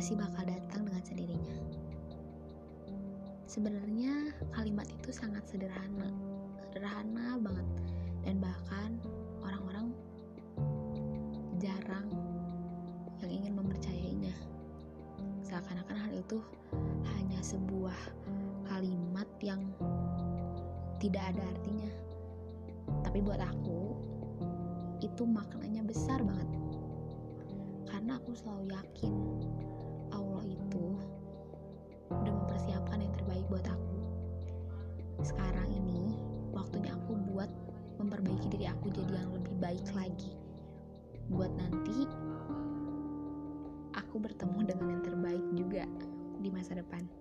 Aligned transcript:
pasti 0.00 0.16
bakal 0.16 0.48
datang 0.48 0.88
dengan 0.88 1.04
sendirinya. 1.04 1.56
Sebenarnya 3.44 4.32
kalimat 4.48 4.88
itu 4.88 5.12
sangat 5.12 5.44
sederhana, 5.44 6.08
sederhana 6.64 7.36
banget, 7.36 7.68
dan 8.24 8.40
bahkan 8.40 8.96
orang-orang 9.44 9.92
jarang 11.60 12.08
yang 13.20 13.28
ingin 13.28 13.52
mempercayainya. 13.52 14.32
Seakan-akan 15.44 15.92
hal 15.92 16.12
itu 16.16 16.40
hanya 17.04 17.44
sebuah 17.44 18.00
kalimat 18.72 19.28
yang 19.44 19.60
tidak 20.96 21.28
ada 21.36 21.44
artinya. 21.44 21.92
Tapi 23.04 23.20
buat 23.20 23.36
aku, 23.44 24.00
itu 25.04 25.28
maknanya 25.28 25.84
besar 25.84 26.24
banget. 26.24 26.48
Karena 27.84 28.16
aku 28.16 28.32
selalu 28.32 28.72
yakin 28.72 29.12
jadi 38.94 39.12
yang 39.22 39.32
lebih 39.34 39.54
baik 39.62 39.86
lagi. 39.94 40.32
Buat 41.30 41.52
nanti 41.54 42.06
aku 43.94 44.18
bertemu 44.18 44.60
dengan 44.66 44.86
yang 44.98 45.02
terbaik 45.06 45.44
juga 45.54 45.84
di 46.42 46.48
masa 46.50 46.74
depan. 46.74 47.19